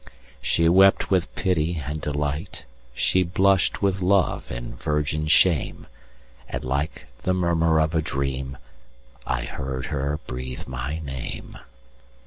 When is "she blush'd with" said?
2.95-4.01